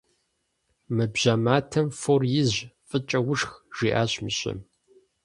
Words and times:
Мы 0.95 1.05
бжьэ 1.13 1.33
матэм 1.45 1.87
фор 1.99 2.21
изщ, 2.41 2.57
фӏыкӏэ 2.87 3.19
ушх,- 3.31 3.51
жиӏащ 3.75 4.13
мыщэм. 4.23 4.59